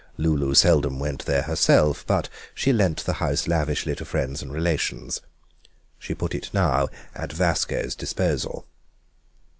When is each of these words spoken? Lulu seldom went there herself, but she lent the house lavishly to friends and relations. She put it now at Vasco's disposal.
Lulu 0.17 0.55
seldom 0.55 0.97
went 0.97 1.25
there 1.25 1.43
herself, 1.43 2.03
but 2.07 2.27
she 2.55 2.73
lent 2.73 3.05
the 3.05 3.13
house 3.21 3.47
lavishly 3.47 3.93
to 3.97 4.03
friends 4.03 4.41
and 4.41 4.51
relations. 4.51 5.21
She 5.99 6.15
put 6.15 6.33
it 6.33 6.49
now 6.51 6.87
at 7.13 7.31
Vasco's 7.31 7.93
disposal. 7.93 8.65